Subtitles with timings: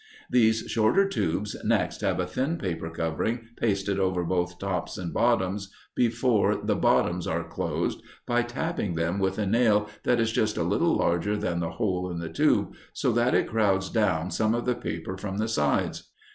[0.31, 5.71] These shorter tubes next have a thin paper covering pasted over both tops and bottoms
[5.95, 10.63] before the bottoms are closed by tapping them with a nail that is just a
[10.63, 14.65] little larger than the hole in the tube, so that it crowds down some of
[14.65, 16.09] the paper from the sides.